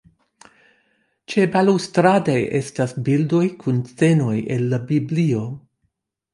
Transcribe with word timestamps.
Ĉebalustrade 1.33 2.39
estas 2.61 2.97
bildoj 3.11 3.45
kun 3.61 3.85
scenoj 3.93 4.35
el 4.59 4.69
la 4.75 4.83
Biblio. 4.93 5.47